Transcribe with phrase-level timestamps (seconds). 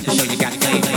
[0.00, 0.91] you know you gotta claim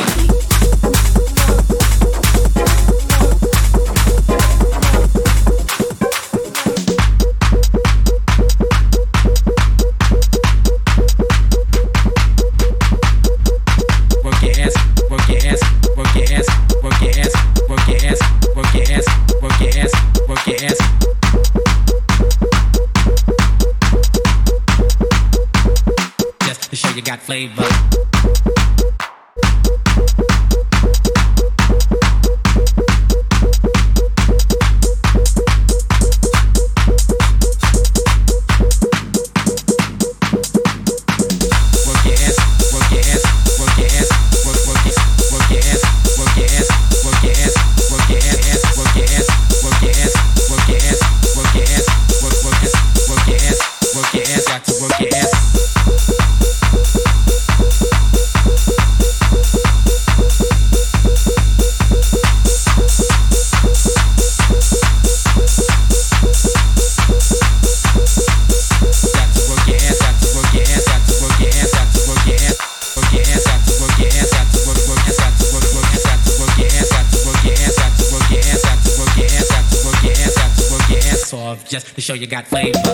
[82.43, 82.84] work